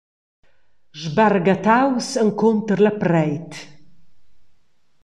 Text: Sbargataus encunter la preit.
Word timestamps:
Sbargataus 1.01 2.09
encunter 2.25 2.79
la 2.87 2.93
preit. 3.05 3.49